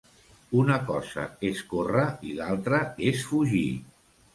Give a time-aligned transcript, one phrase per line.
[0.61, 3.67] Una cosa és córrer i altra és fugir.